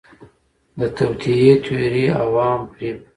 د 0.79 0.81
توطئې 0.95 1.53
تیوري، 1.63 2.05
عوام 2.21 2.59
فریب 2.71 2.97